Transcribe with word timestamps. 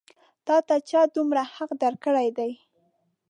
تا 0.45 0.55
ته 0.67 0.75
چا 0.89 1.01
دومره 1.15 1.43
حق 1.55 1.71
درکړی 1.83 2.27
دی؟ 2.37 2.51